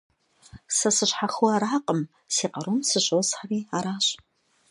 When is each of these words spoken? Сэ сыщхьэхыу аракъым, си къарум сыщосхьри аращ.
Сэ 0.77 0.89
сыщхьэхыу 0.95 1.49
аракъым, 1.55 2.01
си 2.35 2.45
къарум 2.51 2.79
сыщосхьри 2.89 3.59
аращ. 3.77 4.05